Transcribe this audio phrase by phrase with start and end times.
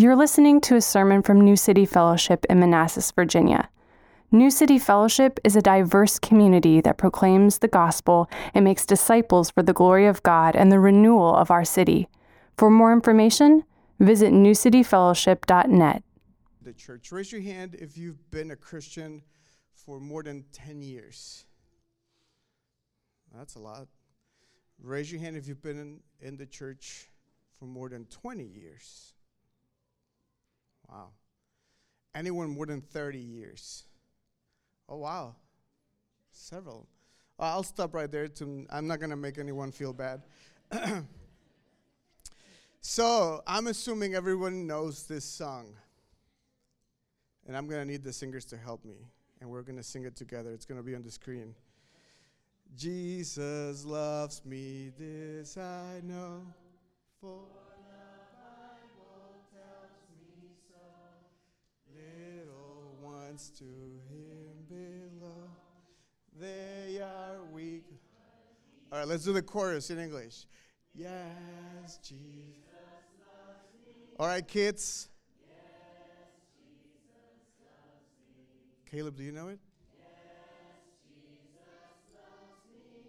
[0.00, 3.68] You're listening to a sermon from New City Fellowship in Manassas, Virginia.
[4.32, 9.62] New City Fellowship is a diverse community that proclaims the gospel and makes disciples for
[9.62, 12.08] the glory of God and the renewal of our city.
[12.56, 13.64] For more information,
[13.98, 16.02] visit newcityfellowship.net.
[16.62, 17.12] The church.
[17.12, 19.20] Raise your hand if you've been a Christian
[19.74, 21.44] for more than 10 years.
[23.36, 23.86] That's a lot.
[24.82, 27.10] Raise your hand if you've been in, in the church
[27.58, 29.12] for more than 20 years.
[30.90, 31.08] Wow.
[32.14, 33.84] Anyone more than 30 years?
[34.88, 35.36] Oh, wow.
[36.32, 36.88] Several.
[37.38, 38.28] I'll stop right there.
[38.28, 40.22] To, I'm not going to make anyone feel bad.
[42.80, 45.74] so, I'm assuming everyone knows this song.
[47.46, 48.96] And I'm going to need the singers to help me.
[49.40, 50.52] And we're going to sing it together.
[50.52, 51.54] It's going to be on the screen.
[52.76, 56.42] Jesus loves me, this I know.
[57.20, 57.40] For
[63.38, 65.48] to him below.
[66.38, 67.84] They are weak.
[68.90, 70.46] All right, let's do the chorus in English.
[70.94, 72.64] Yes, Jesus.
[74.18, 75.08] All right, kids.
[78.90, 79.60] Caleb, do you know it?
[79.96, 80.06] Yes,
[81.06, 81.54] Jesus
[82.12, 83.02] loves me.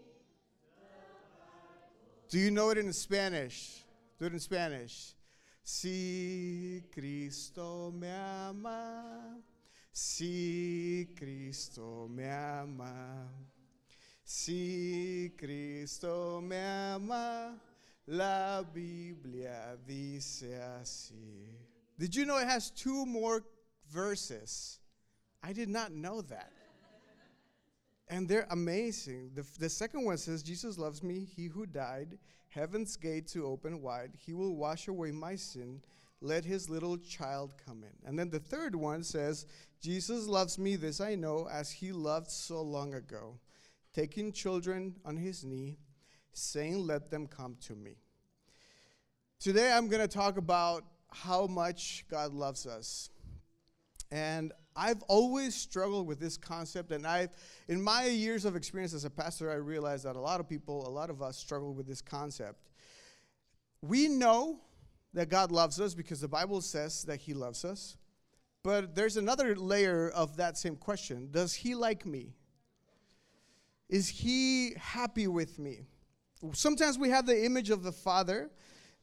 [2.30, 3.83] Do you know it in Spanish?
[4.19, 5.16] Do it in Spanish.
[5.63, 9.38] Si Cristo me ama.
[9.94, 13.28] Si Cristo me ama,
[14.23, 17.56] si Cristo me ama,
[18.08, 21.58] la Biblia dice así.
[22.00, 23.44] Did you know it has two more
[23.89, 24.80] verses?
[25.44, 26.52] I did not know that.
[28.08, 29.31] And they're amazing.
[29.36, 32.17] The, the second one says, Jesus loves me, he who died,
[32.50, 35.81] heaven's gate to open wide, he will wash away my sin
[36.22, 38.08] let his little child come in.
[38.08, 39.47] And then the third one says,
[39.81, 43.39] Jesus loves me, this I know, as he loved so long ago,
[43.93, 45.79] taking children on his knee,
[46.33, 47.95] saying, Let them come to me.
[49.39, 53.09] Today I'm going to talk about how much God loves us.
[54.11, 57.29] And I've always struggled with this concept, and I've,
[57.67, 60.88] in my years of experience as a pastor, I realized that a lot of people,
[60.88, 62.69] a lot of us, struggle with this concept.
[63.81, 64.59] We know
[65.16, 67.97] that God loves us because the Bible says that He loves us.
[68.63, 72.33] But there's another layer of that same question Does He like me?
[73.89, 75.81] Is He happy with me?
[76.53, 78.50] Sometimes we have the image of the Father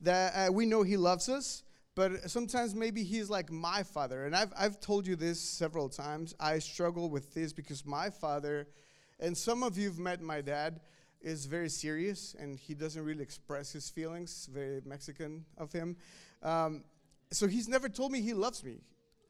[0.00, 1.62] that uh, we know He loves us,
[1.94, 4.26] but sometimes maybe He's like my Father.
[4.26, 6.34] And I've, I've told you this several times.
[6.38, 8.68] I struggle with this because my Father,
[9.18, 10.80] and some of you have met my dad
[11.20, 15.96] is very serious and he doesn't really express his feelings, very Mexican of him.
[16.44, 16.84] Um,
[17.32, 18.78] so he's never told me he loves me.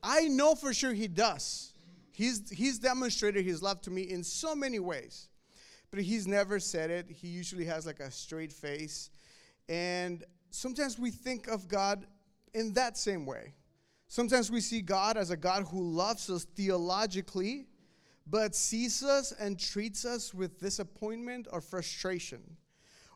[0.03, 1.73] I know for sure he does.
[2.13, 5.29] He's, he's demonstrated his love to me in so many ways,
[5.91, 7.07] but he's never said it.
[7.09, 9.11] He usually has like a straight face.
[9.69, 12.07] And sometimes we think of God
[12.55, 13.55] in that same way.
[14.09, 17.67] Sometimes we see God as a God who loves us theologically,
[18.27, 22.57] but sees us and treats us with disappointment or frustration.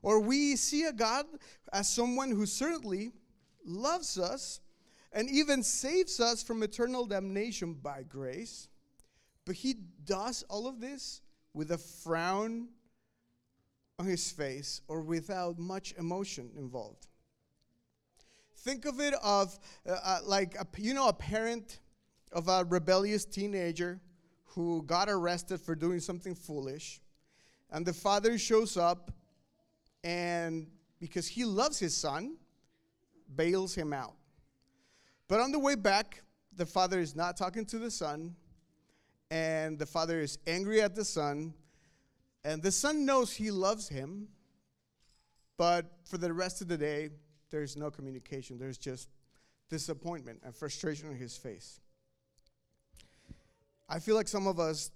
[0.03, 1.27] Or we see a God
[1.73, 3.13] as someone who certainly
[3.65, 4.61] loves us
[5.13, 8.69] and even saves us from eternal damnation by grace,
[9.45, 9.75] but he
[10.05, 11.21] does all of this
[11.55, 12.69] with a frown
[13.99, 17.07] on his face or without much emotion involved.
[18.57, 19.59] Think of it of
[19.89, 21.81] uh, uh, like a, you know a parent
[22.33, 24.01] of a rebellious teenager
[24.45, 27.01] who got arrested for doing something foolish.
[27.71, 29.11] And the father shows up
[30.05, 30.69] and
[31.01, 32.37] because he loves his son,
[33.35, 34.15] bails him out.
[35.33, 36.21] But on the way back,
[36.55, 38.37] the father is not talking to the son,
[39.31, 41.55] and the father is angry at the son,
[42.45, 44.29] and the son knows he loves him,
[45.57, 47.09] but for the rest of the day,
[47.49, 48.59] there's no communication.
[48.59, 49.09] There's just
[49.71, 51.81] disappointment and frustration on his face.
[53.89, 54.91] I feel like some of us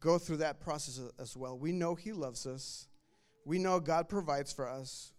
[0.00, 1.56] go through that process as well.
[1.56, 2.88] We know He loves us,
[3.44, 5.12] we know God provides for us,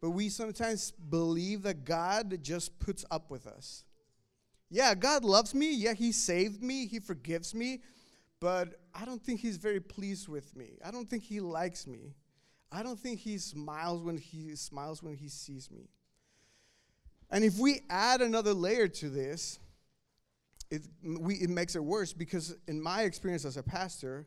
[0.00, 3.84] but we sometimes believe that God just puts up with us.
[4.70, 5.74] Yeah, God loves me.
[5.74, 7.82] Yeah, He saved me, He forgives me,
[8.40, 10.78] but I don't think He's very pleased with me.
[10.84, 12.14] I don't think He likes me.
[12.72, 15.88] I don't think He smiles when He smiles when He sees me.
[17.30, 19.58] And if we add another layer to this,
[20.70, 24.26] it, we, it makes it worse because in my experience as a pastor,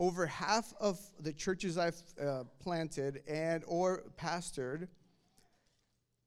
[0.00, 4.88] over half of the churches I've uh, planted and or pastored,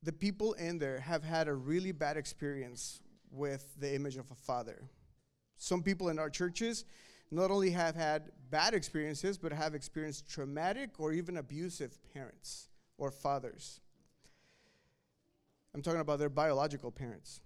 [0.03, 2.99] the people in there have had a really bad experience
[3.31, 4.83] with the image of a father.
[5.57, 6.85] Some people in our churches
[7.29, 13.09] not only have had bad experiences, but have experienced traumatic or even abusive parents or
[13.09, 13.79] fathers.
[15.73, 17.39] I'm talking about their biological parents.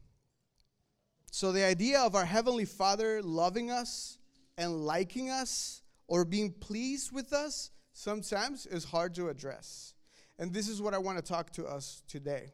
[1.29, 4.17] So, the idea of our Heavenly Father loving us
[4.57, 9.93] and liking us or being pleased with us sometimes is hard to address.
[10.37, 12.53] And this is what I want to talk to us today.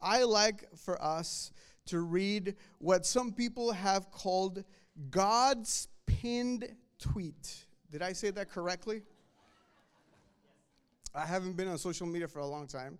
[0.00, 1.50] I like for us
[1.86, 4.64] to read what some people have called
[5.10, 6.68] God's pinned
[6.98, 7.64] tweet.
[7.90, 9.02] Did I say that correctly?
[11.14, 12.98] I haven't been on social media for a long time.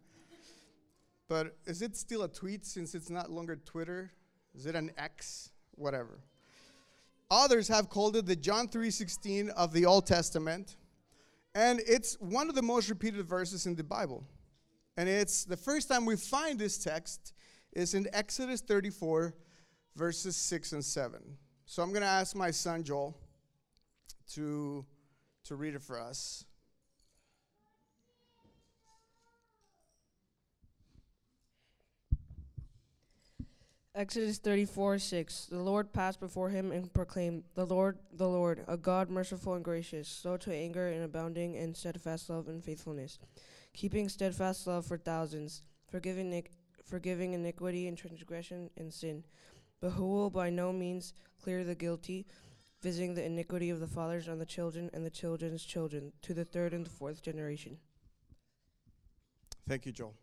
[1.29, 4.13] But is it still a tweet since it's not longer Twitter?
[4.55, 5.51] Is it an X?
[5.73, 6.21] Whatever.
[7.31, 10.77] Others have called it the John 3:16 of the Old Testament.
[11.55, 14.27] And it's one of the most repeated verses in the Bible.
[14.97, 17.33] And it's the first time we find this text
[17.73, 19.35] is in Exodus 34
[19.97, 21.39] verses 6 and 7.
[21.67, 23.17] So I'm going to ask my son Joel
[24.33, 24.85] to
[25.45, 26.45] to read it for us.
[33.97, 35.47] Exodus 34 6.
[35.53, 39.65] The Lord passed before him and proclaimed, The Lord, the Lord, a God merciful and
[39.65, 43.21] gracious, slow to anger and abounding in steadfast love and faithfulness,
[43.73, 46.43] keeping steadfast love for thousands, forgiving,
[46.85, 49.23] forgiving iniquity and transgression and sin,
[49.81, 52.27] but who will by no means clear the guilty,
[52.83, 56.45] visiting the iniquity of the fathers on the children and the children's children, to the
[56.45, 57.79] third and the fourth generation.
[59.69, 60.17] Thank you, Joel.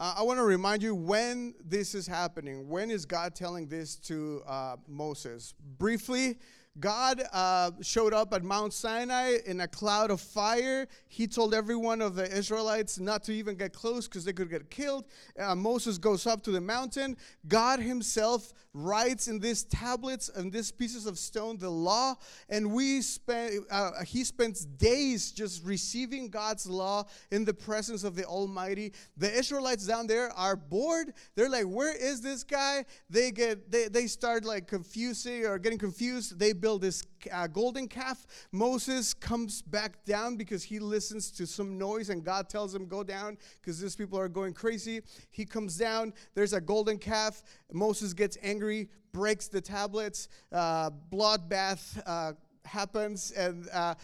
[0.00, 2.68] Uh, I want to remind you when this is happening.
[2.68, 5.54] When is God telling this to uh, Moses?
[5.78, 6.38] Briefly,
[6.80, 10.88] God uh, showed up at Mount Sinai in a cloud of fire.
[11.06, 14.48] He told every one of the Israelites not to even get close because they could
[14.48, 15.04] get killed.
[15.38, 17.18] Uh, Moses goes up to the mountain.
[17.46, 22.14] God Himself writes in these tablets and these pieces of stone the law,
[22.48, 23.64] and we spend.
[23.70, 28.94] Uh, he spends days just receiving God's law in the presence of the Almighty.
[29.18, 31.12] The Israelites down there are bored.
[31.34, 35.78] They're like, "Where is this guy?" They get they they start like confusing or getting
[35.78, 36.38] confused.
[36.38, 38.26] They build this uh, golden calf.
[38.52, 43.02] Moses comes back down because he listens to some noise and God tells him, Go
[43.02, 45.02] down because these people are going crazy.
[45.30, 46.14] He comes down.
[46.34, 47.42] There's a golden calf.
[47.70, 50.28] Moses gets angry, breaks the tablets.
[50.50, 52.32] Uh, bloodbath uh,
[52.64, 53.32] happens.
[53.32, 53.96] And uh,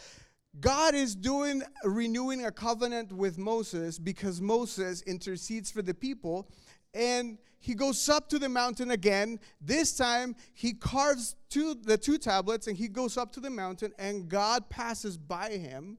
[0.61, 6.51] God is doing renewing a covenant with Moses because Moses intercedes for the people
[6.93, 9.41] and he goes up to the mountain again.
[9.61, 13.93] This time he carves two, the two tablets and he goes up to the mountain
[13.99, 15.99] and God passes by him.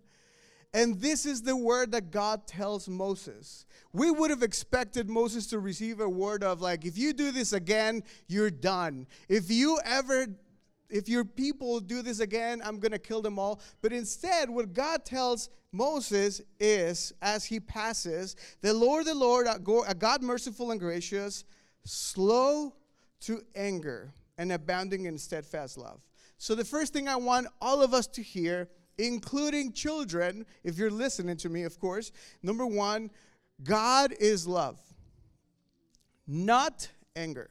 [0.73, 3.65] And this is the word that God tells Moses.
[3.91, 7.53] We would have expected Moses to receive a word of like, if you do this
[7.53, 9.07] again, you're done.
[9.27, 10.27] If you ever
[10.89, 13.62] if your people do this again, I'm going to kill them all.
[13.81, 19.95] But instead, what God tells Moses is, as he passes, the Lord, the Lord, a
[19.95, 21.44] God merciful and gracious,
[21.83, 22.74] slow
[23.21, 26.01] to anger, and abounding in steadfast love.
[26.38, 30.89] So, the first thing I want all of us to hear, including children, if you're
[30.89, 32.12] listening to me, of course,
[32.42, 33.12] number one,
[33.63, 34.80] God is love,
[36.25, 37.50] not anger.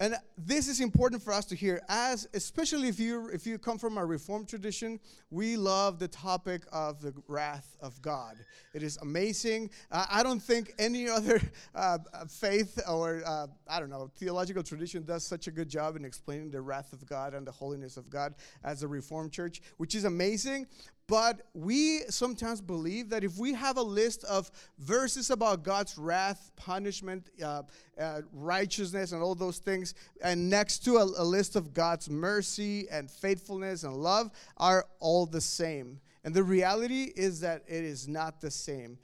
[0.00, 3.78] And this is important for us to hear, as especially if you if you come
[3.78, 5.00] from a Reformed tradition,
[5.30, 8.36] we love the topic of the wrath of God.
[8.74, 9.70] It is amazing.
[9.90, 11.40] Uh, I don't think any other
[11.74, 16.04] uh, faith or uh, I don't know theological tradition does such a good job in
[16.04, 19.96] explaining the wrath of God and the holiness of God as the Reformed Church, which
[19.96, 20.68] is amazing.
[21.08, 26.52] But we sometimes believe that if we have a list of verses about God's wrath,
[26.54, 27.62] punishment, uh,
[27.98, 32.88] uh, righteousness, and all those things, and next to a, a list of God's mercy
[32.90, 35.98] and faithfulness and love, are all the same.
[36.24, 38.98] And the reality is that it is not the same.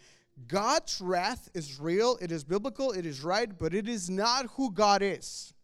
[0.46, 4.70] God's wrath is real, it is biblical, it is right, but it is not who
[4.72, 5.54] God is.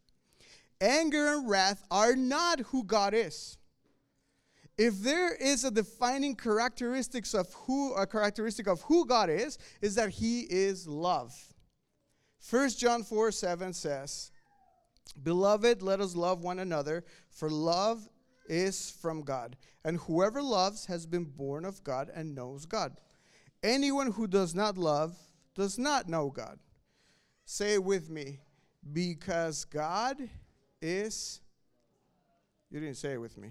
[0.81, 3.59] Anger and wrath are not who God is
[4.81, 9.95] if there is a defining characteristics of who a characteristic of who God is, is
[9.97, 11.35] that He is love.
[12.49, 14.31] 1 John 4 7 says,
[15.23, 18.09] Beloved, let us love one another, for love
[18.49, 19.55] is from God.
[19.85, 23.03] And whoever loves has been born of God and knows God.
[23.63, 25.15] Anyone who does not love
[25.55, 26.59] does not know God.
[27.45, 28.41] Say it with me.
[28.95, 30.17] Because God
[30.81, 31.43] is.
[32.71, 33.51] You didn't say it with me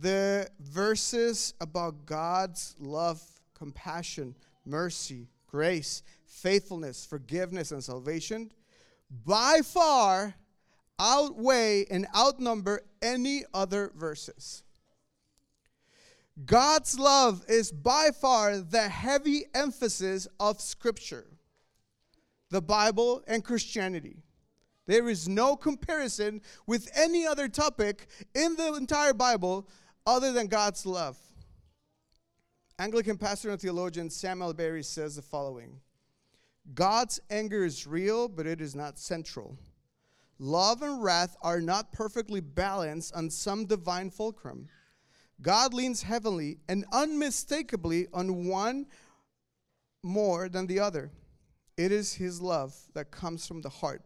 [0.00, 3.22] The verses about God's love,
[3.54, 4.34] compassion,
[4.66, 8.50] mercy, grace, faithfulness, forgiveness, and salvation
[9.24, 10.34] by far
[10.98, 14.62] outweigh and outnumber any other verses.
[16.44, 21.26] God's love is by far the heavy emphasis of Scripture,
[22.50, 24.24] the Bible, and Christianity.
[24.86, 29.68] There is no comparison with any other topic in the entire Bible
[30.06, 31.16] other than God's love.
[32.78, 35.80] Anglican pastor and theologian Sam Allberry says the following
[36.74, 39.58] God's anger is real, but it is not central.
[40.38, 44.68] Love and wrath are not perfectly balanced on some divine fulcrum.
[45.42, 48.86] God leans heavily and unmistakably on one
[50.02, 51.10] more than the other.
[51.76, 54.02] It is his love that comes from the heart,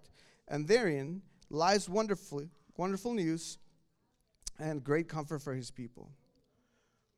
[0.49, 3.59] and therein lies wonderfully, wonderful news
[4.59, 6.11] and great comfort for his people.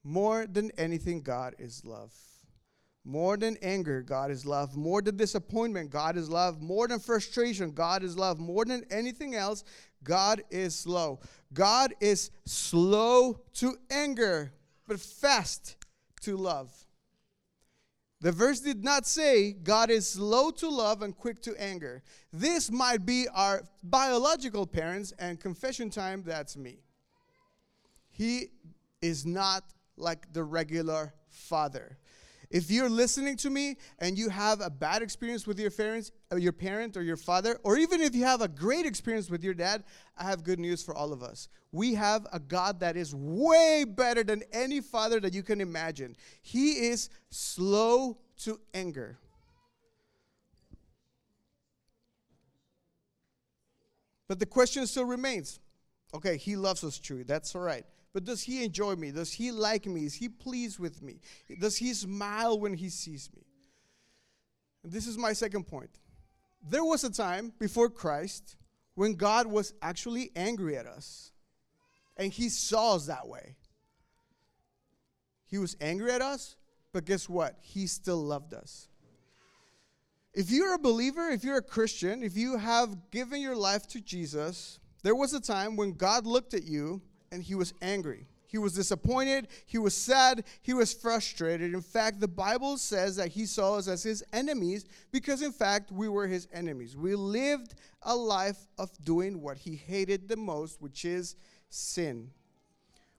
[0.03, 2.13] More than anything, God is love.
[3.05, 4.77] More than anger, God is love.
[4.77, 6.61] More than disappointment, God is love.
[6.61, 8.39] More than frustration, God is love.
[8.39, 9.65] More than anything else,
[10.05, 11.21] God is slow.
[11.53, 14.53] God is slow to anger,
[14.87, 15.77] but fast
[16.23, 16.71] to love.
[18.21, 22.03] The verse did not say God is slow to love and quick to anger.
[22.33, 26.81] This might be our biological parents, and confession time, that's me.
[28.21, 28.49] He
[29.01, 29.65] is not
[29.97, 31.97] like the regular father.
[32.51, 36.37] If you're listening to me and you have a bad experience with your parents, or
[36.37, 39.55] your parent or your father, or even if you have a great experience with your
[39.55, 39.85] dad,
[40.19, 41.49] I have good news for all of us.
[41.73, 46.15] We have a God that is way better than any father that you can imagine.
[46.43, 49.17] He is slow to anger.
[54.29, 55.59] But the question still remains.
[56.13, 57.23] Okay, he loves us truly.
[57.23, 57.87] That's all right.
[58.13, 59.13] But does he enjoy me?
[59.13, 60.05] Does he like me?
[60.05, 61.21] Is he pleased with me?
[61.61, 63.43] Does he smile when he sees me?
[64.83, 65.91] And this is my second point.
[66.69, 68.57] There was a time before Christ
[68.95, 71.33] when God was actually angry at us,
[72.17, 73.57] and he saw us that way.
[75.47, 76.57] He was angry at us,
[76.93, 77.57] but guess what?
[77.61, 78.89] He still loved us.
[80.33, 84.01] If you're a believer, if you're a Christian, if you have given your life to
[84.01, 88.27] Jesus, there was a time when God looked at you and he was angry.
[88.47, 91.73] He was disappointed, he was sad, he was frustrated.
[91.73, 95.93] In fact, the Bible says that he saw us as his enemies because, in fact,
[95.93, 96.97] we were his enemies.
[96.97, 101.37] We lived a life of doing what he hated the most, which is
[101.69, 102.31] sin.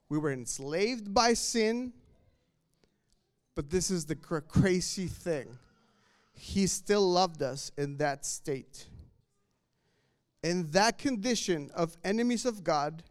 [0.09, 1.93] We were enslaved by sin,
[3.55, 5.57] but this is the cr- crazy thing.
[6.33, 8.87] He still loved us in that state.
[10.43, 13.03] In that condition of enemies of God,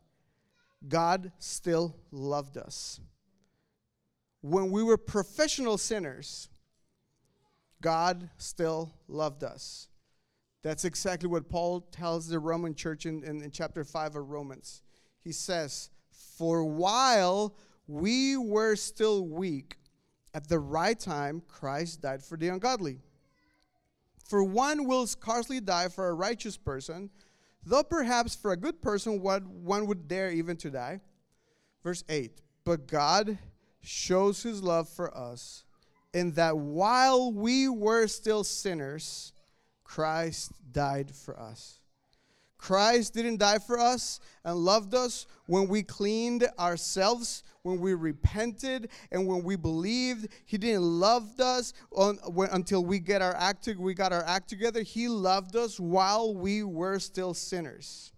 [0.87, 3.01] God still loved us.
[4.41, 6.49] When we were professional sinners,
[7.83, 9.89] God still loved us.
[10.63, 14.83] That's exactly what Paul tells the Roman church in, in, in, chapter 5 of Romans.
[15.23, 17.55] He says, For while
[17.87, 19.77] we were still weak,
[20.33, 22.99] at the right time, Christ died for the ungodly.
[24.29, 27.11] For one will scarcely die for a righteous person
[27.65, 31.01] though perhaps for a good person what one would dare even to die.
[31.83, 33.39] Verse 8 But God
[33.81, 35.65] shows his love for us
[36.13, 39.33] in that while we were still sinners,
[39.85, 41.80] Christ died for us.
[42.61, 48.91] Christ didn't die for us and loved us when we cleaned ourselves, when we repented,
[49.11, 50.29] and when we believed.
[50.45, 54.23] He didn't love us on, when, until we get our act to, we got our
[54.25, 54.83] act together.
[54.83, 58.13] He loved us while we were still sinners.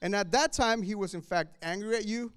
[0.00, 2.32] And at that time, he was in fact angry at you.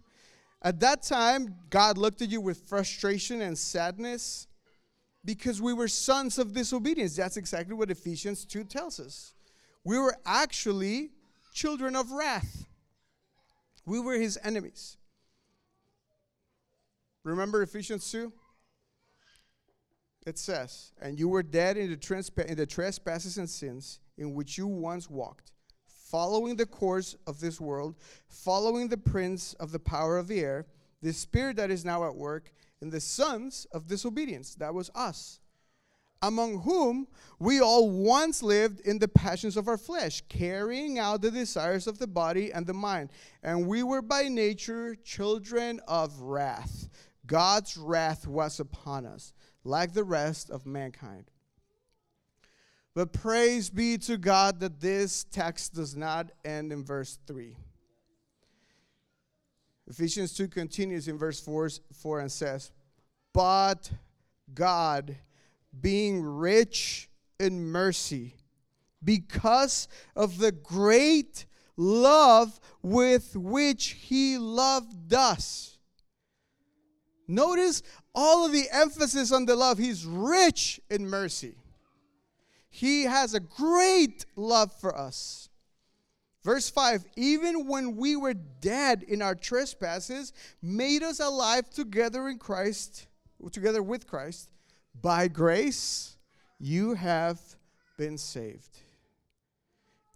[0.61, 4.47] At that time, God looked at you with frustration and sadness
[5.23, 7.15] because we were sons of disobedience.
[7.15, 9.33] That's exactly what Ephesians 2 tells us
[9.89, 11.09] we were actually
[11.51, 12.67] children of wrath.
[13.87, 14.97] We were his enemies.
[17.23, 18.31] Remember Ephesians 2?
[20.27, 24.35] It says, And you were dead in the, transpa- in the trespasses and sins in
[24.35, 25.53] which you once walked,
[25.87, 27.95] following the course of this world,
[28.27, 30.67] following the prince of the power of the air,
[31.01, 34.53] the spirit that is now at work in the sons of disobedience.
[34.53, 35.39] That was us.
[36.21, 37.07] Among whom
[37.39, 41.97] we all once lived in the passions of our flesh, carrying out the desires of
[41.97, 43.09] the body and the mind.
[43.43, 46.89] And we were by nature children of wrath.
[47.25, 49.33] God's wrath was upon us,
[49.63, 51.25] like the rest of mankind.
[52.93, 57.55] But praise be to God that this text does not end in verse 3.
[59.87, 62.71] Ephesians 2 continues in verse 4, 4 and says,
[63.33, 63.89] But
[64.53, 65.15] God,
[65.79, 67.09] being rich
[67.39, 68.35] in mercy,
[69.03, 71.45] because of the great
[71.77, 75.77] love with which He loved us.
[77.27, 77.83] Notice
[78.15, 79.77] all of the emphasis on the love.
[79.77, 81.55] He's rich in mercy.
[82.69, 85.49] He has a great love for us.
[86.43, 92.37] Verse 5 Even when we were dead in our trespasses, made us alive together in
[92.39, 93.07] Christ,
[93.51, 94.49] together with Christ.
[94.93, 96.17] By grace,
[96.59, 97.39] you have
[97.97, 98.77] been saved.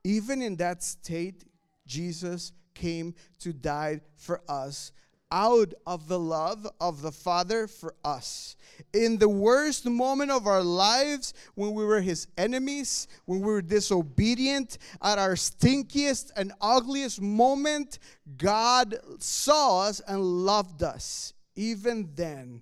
[0.04, 1.46] Even in that state,
[1.86, 4.92] Jesus came to die for us
[5.34, 8.56] out of the love of the Father for us.
[8.94, 13.62] In the worst moment of our lives, when we were His enemies, when we were
[13.62, 17.98] disobedient, at our stinkiest and ugliest moment,
[18.38, 21.34] God saw us and loved us.
[21.56, 22.62] Even then,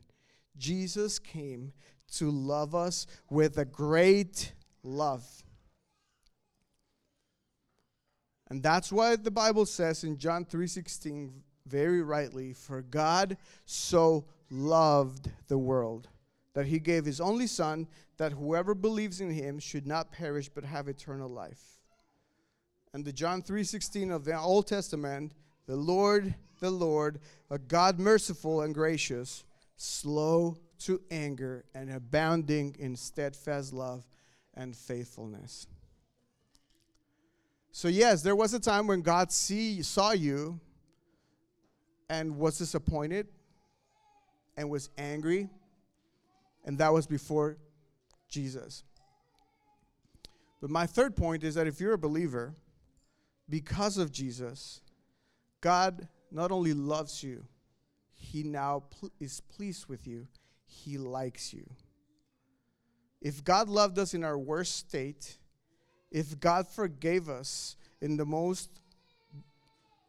[0.58, 1.74] Jesus came
[2.12, 4.53] to love us with a great
[4.84, 5.25] love.
[8.50, 15.32] And that's why the Bible says in John 3:16 very rightly, for God so loved
[15.48, 16.10] the world
[16.53, 17.88] that he gave his only Son,
[18.18, 21.80] that whoever believes in him should not perish but have eternal life.
[22.94, 25.34] And the John 3:16 of the Old Testament,
[25.65, 29.46] the Lord, the Lord, a God merciful and gracious,
[29.77, 34.06] slow to anger and abounding in steadfast love
[34.56, 35.68] and faithfulness.
[37.72, 40.60] So yes, there was a time when God see, saw you
[42.10, 43.27] and was disappointed
[44.58, 45.50] and was angry,
[46.66, 47.58] and that was before
[48.27, 48.84] Jesus.
[50.60, 52.53] But my third point is that if you're a believer,
[53.50, 54.82] because of Jesus,
[55.62, 57.46] God not only loves you,
[58.14, 60.27] He now pl- is pleased with you,
[60.72, 61.70] He likes you.
[63.22, 65.38] If God loved us in our worst state,
[66.10, 68.70] if God forgave us in the most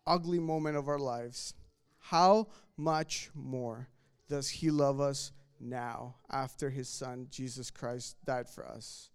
[0.07, 1.55] ugly moment of our lives,
[1.98, 2.46] how
[2.77, 3.88] much more
[4.29, 9.11] does He love us now after His Son, Jesus Christ, died for us?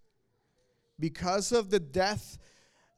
[1.00, 2.38] Because of the death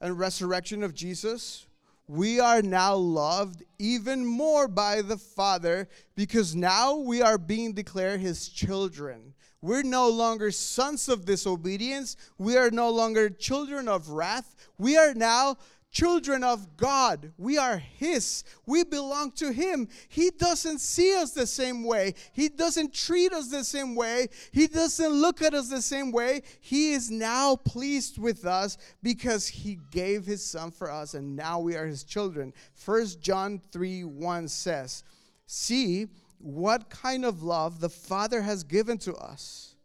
[0.02, 1.66] and resurrection of Jesus,
[2.10, 8.20] we are now loved even more by the Father because now we are being declared
[8.20, 9.36] His children.
[9.62, 12.18] We're no longer sons of disobedience.
[12.40, 14.56] We are no longer children of wrath.
[14.80, 15.58] We are now
[15.92, 17.32] children of God.
[17.38, 18.44] We are His.
[18.66, 19.88] We belong to Him.
[20.08, 22.14] He doesn't see us the same way.
[22.34, 24.28] He doesn't treat us the same way.
[24.52, 26.42] He doesn't look at us the same way.
[26.62, 31.60] He is now pleased with us because He gave His Son for us, and now
[31.60, 32.54] we are His children.
[32.74, 35.04] First John 3 1 says,
[35.46, 39.76] See what kind of love the Father has given to us,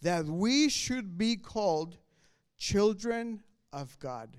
[0.00, 1.96] that we should be called
[2.58, 4.36] children of God.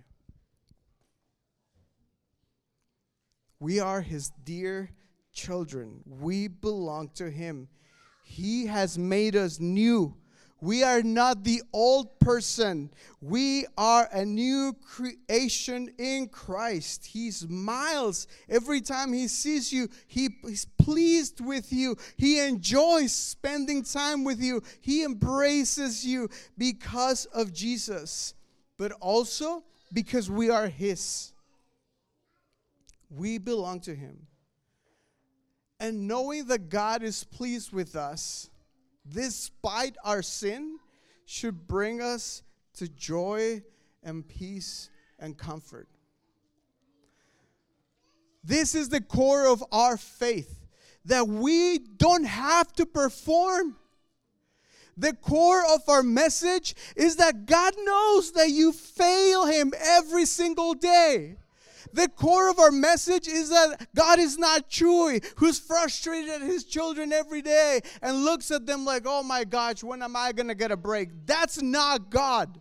[3.63, 4.89] We are his dear
[5.32, 6.02] children.
[6.06, 7.69] We belong to him.
[8.21, 10.17] He has made us new.
[10.60, 12.91] We are not the old person.
[13.21, 17.06] We are a new creation in Christ.
[17.06, 19.88] He smiles every time he sees you.
[20.08, 21.95] He is pleased with you.
[22.17, 24.62] He enjoys spending time with you.
[24.82, 28.34] He embraces you because of Jesus,
[28.78, 31.32] but also because we are his.
[33.15, 34.28] We belong to Him.
[35.80, 38.49] And knowing that God is pleased with us,
[39.08, 40.80] despite our sin,
[41.26, 42.43] should bring us
[42.76, 43.62] to joy
[44.04, 45.88] and peace and comfort.
[48.43, 50.65] This is the core of our faith
[51.06, 53.78] that we don't have to perform.
[54.95, 60.73] The core of our message is that God knows that you fail Him every single
[60.73, 61.38] day.
[61.93, 66.63] The core of our message is that God is not Chewy, who's frustrated at his
[66.65, 70.47] children every day and looks at them like, oh my gosh, when am I going
[70.49, 71.10] to get a break?
[71.25, 72.60] That's not God.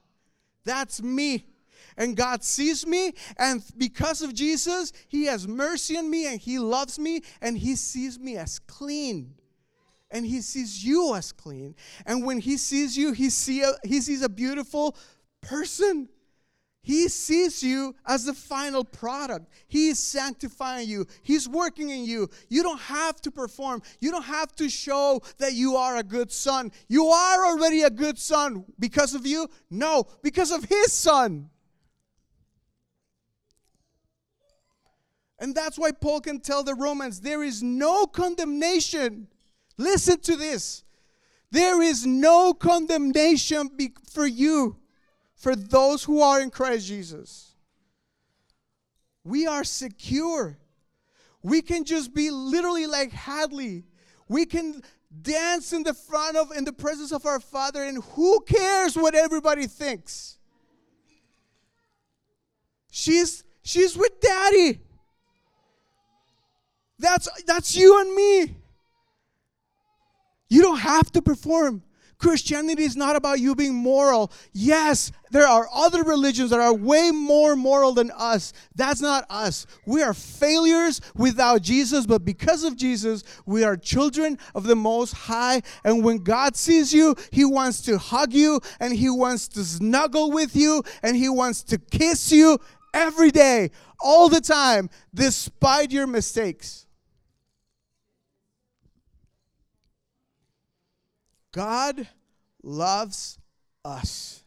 [0.65, 1.47] That's me.
[1.97, 6.59] And God sees me, and because of Jesus, He has mercy on me and He
[6.59, 9.35] loves me and He sees me as clean.
[10.13, 11.75] and he sees you as clean.
[12.07, 14.97] And when he sees you, he, see a, he sees a beautiful
[15.41, 16.09] person.
[16.85, 19.47] He sees you as the final product.
[19.69, 21.07] He is sanctifying you.
[21.23, 22.29] He's working in you.
[22.49, 23.83] You don't have to perform.
[24.01, 26.73] You don't have to show that you are a good son.
[26.89, 29.49] You are already a good son because of you?
[29.71, 31.51] No, because of his son.
[35.39, 39.29] And that's why Paul can tell the Romans there is no condemnation.
[39.79, 40.83] Listen to this.
[41.53, 43.71] There is no condemnation
[44.11, 44.82] for you
[45.43, 47.57] for those who are in Christ Jesus.
[49.25, 50.57] We are secure.
[51.43, 53.83] We can just be literally like Hadley.
[54.29, 54.83] We can
[55.21, 59.17] dance in the front of in the presence of our Father and who cares what
[59.17, 60.39] everybody thinks?
[62.93, 64.79] She's she's with daddy.
[67.01, 68.57] That's that's you and me.
[70.49, 71.83] You don't have to perform.
[72.23, 74.31] Christianity is not about you being moral.
[74.53, 78.53] Yes, there are other religions that are way more moral than us.
[78.77, 79.67] That's not us.
[79.87, 85.15] We are failures without Jesus, but because of Jesus, we are children of the Most
[85.15, 85.63] High.
[85.83, 90.31] And when God sees you, He wants to hug you, and He wants to snuggle
[90.31, 92.59] with you, and He wants to kiss you
[92.95, 96.87] every day, all the time, despite your mistakes.
[101.53, 102.09] God
[102.63, 103.39] loves
[103.85, 104.43] us.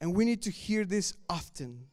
[0.00, 1.86] And we need to hear this often.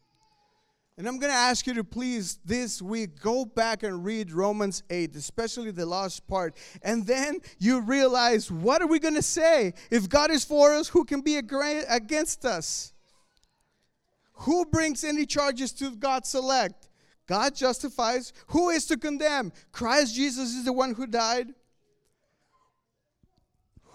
[0.97, 4.83] And I'm going to ask you to please this week go back and read Romans
[4.89, 6.55] 8, especially the last part.
[6.83, 9.73] And then you realize what are we going to say?
[9.89, 12.93] If God is for us, who can be against us?
[14.33, 16.89] Who brings any charges to God's elect?
[17.25, 18.33] God justifies.
[18.47, 19.51] Who is to condemn?
[19.71, 21.53] Christ Jesus is the one who died.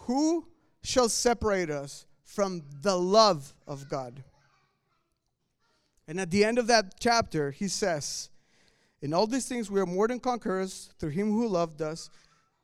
[0.09, 0.47] Who
[0.83, 4.25] shall separate us from the love of God?
[6.09, 8.31] And at the end of that chapter, he says,
[9.03, 12.09] In all these things we are more than conquerors through him who loved us.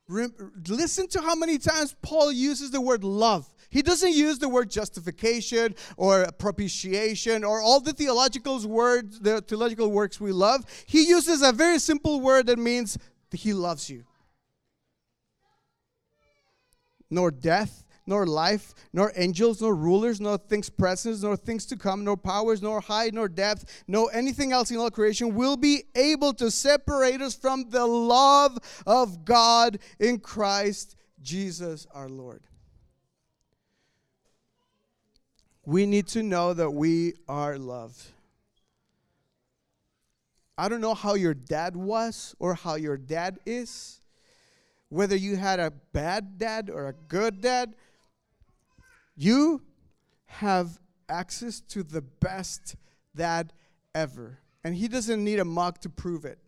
[0.08, 3.46] Listen to how many times Paul uses the word love.
[3.68, 9.90] He doesn't use the word justification or propitiation or all the theological words, the theological
[9.90, 10.64] works we love.
[10.86, 12.96] He uses a very simple word that means
[13.30, 14.04] he loves you
[17.14, 22.04] nor death, nor life, nor angels, nor rulers, nor things present, nor things to come,
[22.04, 26.34] nor powers, nor height, nor depth, nor anything else in all creation will be able
[26.34, 32.42] to separate us from the love of God in Christ Jesus our Lord.
[35.64, 38.02] We need to know that we are loved.
[40.58, 44.00] I don't know how your dad was or how your dad is
[44.94, 47.74] whether you had a bad dad or a good dad,
[49.16, 49.60] you
[50.26, 50.78] have
[51.08, 52.76] access to the best
[53.16, 53.52] dad
[53.92, 54.38] ever.
[54.62, 56.38] And he doesn't need a mug to prove it.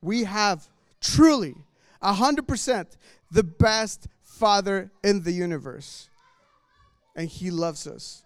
[0.00, 0.66] We have
[1.02, 1.54] truly,
[2.02, 2.86] 100%,
[3.30, 6.08] the best father in the universe.
[7.14, 8.22] And he loves us.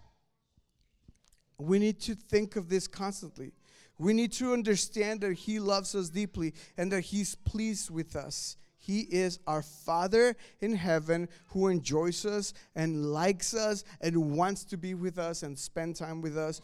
[1.58, 3.50] We need to think of this constantly.
[3.98, 8.56] We need to understand that He loves us deeply and that He's pleased with us.
[8.78, 14.78] He is our Father in heaven who enjoys us and likes us and wants to
[14.78, 16.60] be with us and spend time with us.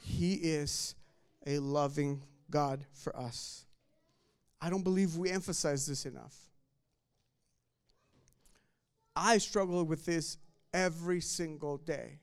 [0.00, 0.94] He is
[1.46, 3.66] a loving God for us.
[4.60, 6.36] I don't believe we emphasize this enough.
[9.14, 10.38] I struggle with this
[10.72, 12.20] every single day.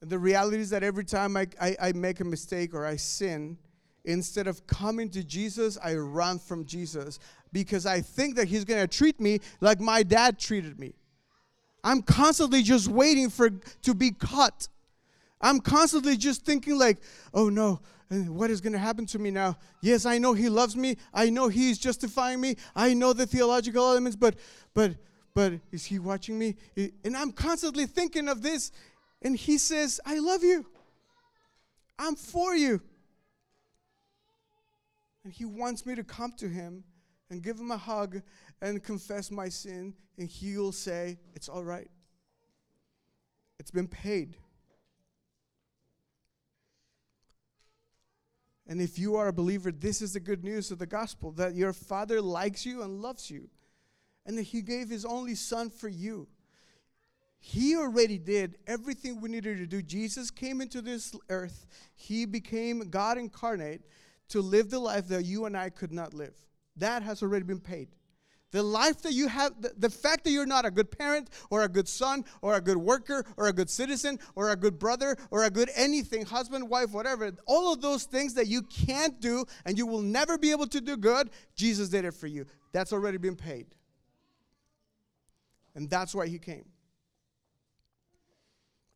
[0.00, 2.96] And the reality is that every time I, I, I make a mistake or I
[2.96, 3.58] sin,
[4.04, 7.18] instead of coming to Jesus, I run from Jesus
[7.52, 10.94] because I think that He's going to treat me like my dad treated me.
[11.82, 14.68] I'm constantly just waiting for to be caught.
[15.40, 16.98] I'm constantly just thinking like,
[17.32, 19.56] oh no, what is going to happen to me now?
[19.80, 20.96] Yes, I know he loves me.
[21.14, 22.56] I know he's justifying me.
[22.74, 24.36] I know the theological elements, but
[24.74, 24.96] but
[25.34, 26.56] but is he watching me?
[27.04, 28.72] And I'm constantly thinking of this
[29.22, 30.66] and he says, I love you.
[31.98, 32.80] I'm for you.
[35.24, 36.84] And he wants me to come to him
[37.28, 38.22] and give him a hug
[38.62, 41.90] and confess my sin, and he'll say, It's all right.
[43.58, 44.36] It's been paid.
[48.66, 51.54] And if you are a believer, this is the good news of the gospel that
[51.56, 53.50] your father likes you and loves you,
[54.24, 56.28] and that he gave his only son for you.
[57.42, 59.80] He already did everything we needed to do.
[59.80, 63.80] Jesus came into this earth, He became God incarnate
[64.28, 66.34] to live the life that you and I could not live.
[66.76, 67.88] That has already been paid.
[68.52, 71.62] The life that you have, the, the, fact that you're not a good parent or
[71.62, 75.16] a good son or a good worker or a good citizen or a good brother
[75.30, 79.44] or a good anything, husband, wife, whatever, all of those things that you can't do
[79.64, 82.44] and you will never be able to do good, Jesus did it for you.
[82.72, 83.66] That's already been paid.
[85.76, 86.64] And that's why he came.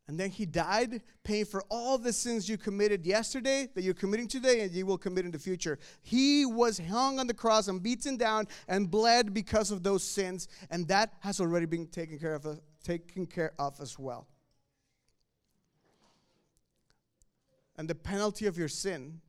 [0.06, 4.28] And then he died, paying for all the sins you committed yesterday, that you're committing
[4.28, 5.78] today, and you will commit in the future.
[6.02, 10.46] He was hung on the cross and beaten down and bled because of those sins,
[10.70, 14.26] and that has already been taken care of, taken care of as well.
[17.76, 19.20] And the penalty of your sin,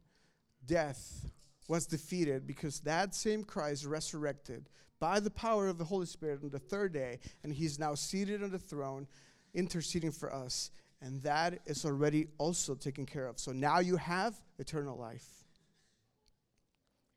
[0.66, 1.32] death,
[1.70, 6.50] was defeated because that same Christ resurrected by the power of the Holy Spirit on
[6.50, 9.08] the third day, and he's now seated on the throne
[9.56, 13.39] interceding for us, and that is already also taken care of.
[13.39, 15.28] So now you have eternal life,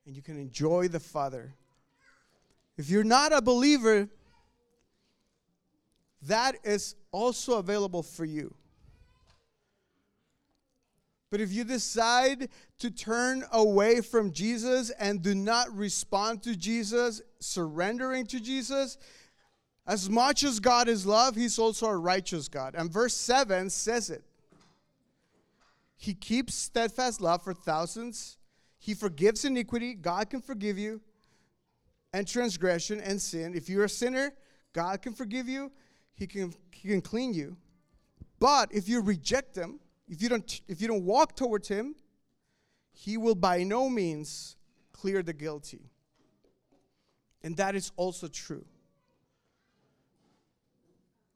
[0.07, 1.55] and you can enjoy the Father.
[2.77, 4.09] If you're not a believer,
[6.23, 8.55] that is also available for you.
[11.31, 12.49] But if you decide
[12.79, 18.97] to turn away from Jesus and do not respond to Jesus, surrendering to Jesus,
[19.89, 22.75] as much as God is love, He's also a righteous God.
[22.77, 24.23] And verse 7 says it.
[25.97, 28.37] He keeps steadfast love for thousands.
[28.79, 29.95] He forgives iniquity.
[29.95, 31.01] God can forgive you.
[32.13, 33.55] And transgression and sin.
[33.55, 34.35] If you're a sinner,
[34.75, 35.73] God can forgive you.
[36.13, 37.57] He can, he can clean you.
[38.39, 41.95] But if you reject Him, if you don't, if you don't walk towards Him,
[42.93, 44.57] He will by no means
[44.93, 45.91] clear the guilty.
[47.43, 48.67] And that is also true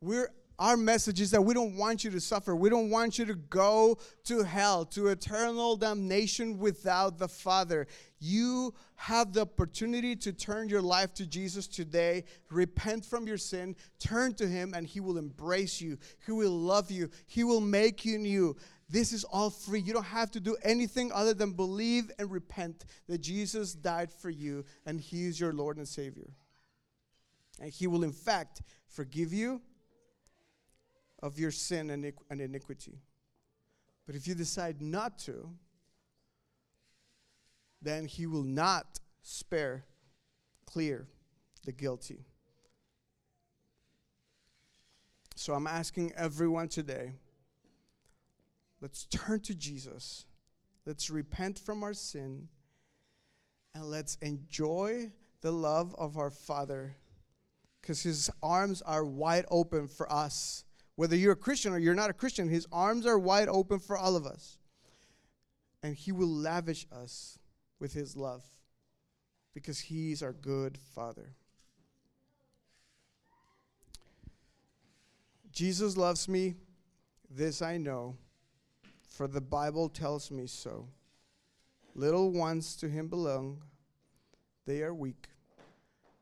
[0.03, 2.55] we're our message is that we don't want you to suffer.
[2.55, 7.89] We don't want you to go to hell, to eternal damnation without the Father.
[8.21, 13.75] You have the opportunity to turn your life to Jesus today, repent from your sin,
[13.99, 15.99] turn to Him, and He will embrace you.
[16.25, 17.11] He will love you.
[17.27, 18.57] He will make you new.
[18.89, 19.81] This is all free.
[19.81, 24.31] You don't have to do anything other than believe and repent that Jesus died for
[24.31, 26.31] you and He is your Lord and Savior.
[27.61, 29.63] And He will, in fact, forgive you
[31.23, 32.99] of your sin and iniquity.
[34.07, 35.49] But if you decide not to,
[37.81, 39.85] then he will not spare
[40.67, 41.07] clear
[41.65, 42.25] the guilty.
[45.37, 47.13] So I'm asking everyone today
[48.81, 50.27] let's turn to Jesus.
[50.85, 52.49] Let's repent from our sin
[53.75, 56.97] and let's enjoy the love of our Father
[57.81, 60.65] because his arms are wide open for us
[61.03, 63.99] whether you're a Christian or you're not a Christian, his arms are wide open for
[63.99, 64.61] all of us.
[65.83, 67.41] And he will lavish us
[67.81, 68.45] with his love
[69.53, 71.35] because he's our good Father.
[75.51, 76.55] Jesus loves me,
[77.29, 78.15] this I know,
[79.09, 80.87] for the Bible tells me so.
[81.97, 83.61] Little ones to him belong,
[84.67, 85.31] they are weak,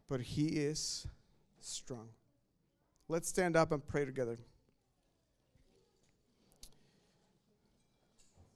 [0.09, 1.07] but he is
[1.61, 2.09] strong.
[3.09, 4.39] Let's stand up and pray together.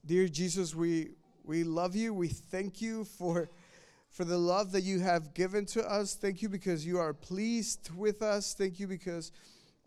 [0.06, 1.12] Dear Jesus, we,
[1.44, 2.12] we love you.
[2.12, 3.48] We thank you for,
[4.10, 6.14] for the love that you have given to us.
[6.14, 8.52] Thank you because you are pleased with us.
[8.52, 9.32] Thank you because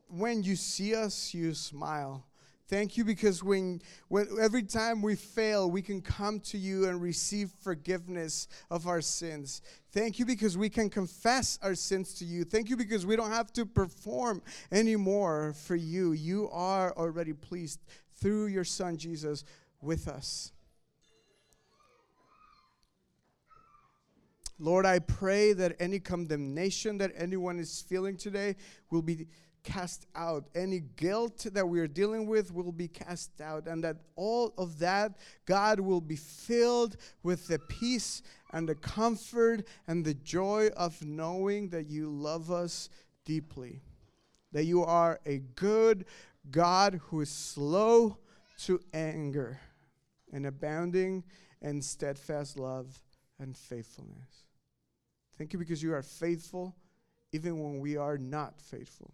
[0.07, 2.25] when you see us, you smile.
[2.67, 6.99] Thank you because when, when every time we fail, we can come to you and
[6.99, 9.61] receive forgiveness of our sins.
[9.91, 12.43] Thank you because we can confess our sins to you.
[12.43, 16.13] Thank you because we don't have to perform anymore for you.
[16.13, 17.81] You are already pleased
[18.15, 19.43] through your Son, Jesus
[19.81, 20.51] with us.
[24.59, 28.55] Lord, I pray that any condemnation that anyone is feeling today
[28.89, 29.27] will be
[29.63, 30.45] cast out.
[30.55, 33.67] Any guilt that we are dealing with will be cast out.
[33.67, 39.67] And that all of that, God will be filled with the peace and the comfort
[39.87, 42.89] and the joy of knowing that you love us
[43.25, 43.81] deeply.
[44.53, 46.05] That you are a good
[46.49, 48.17] God who is slow
[48.59, 49.59] to anger
[50.31, 51.23] and abounding
[51.61, 53.01] and steadfast love
[53.39, 54.45] and faithfulness.
[55.37, 56.75] Thank you because you are faithful
[57.31, 59.11] even when we are not faithful.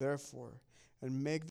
[0.00, 0.54] Therefore,
[1.02, 1.42] and make